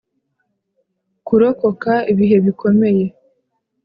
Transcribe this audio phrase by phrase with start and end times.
[1.27, 3.05] kurokoka ibihe bikomeye.